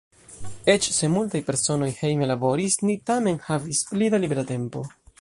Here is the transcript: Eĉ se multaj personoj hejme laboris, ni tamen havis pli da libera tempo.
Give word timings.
Eĉ 0.73 0.87
se 0.95 1.09
multaj 1.15 1.41
personoj 1.51 1.91
hejme 1.99 2.31
laboris, 2.33 2.81
ni 2.89 2.99
tamen 3.11 3.41
havis 3.51 3.87
pli 3.93 4.13
da 4.17 4.25
libera 4.27 4.51
tempo. 4.55 4.89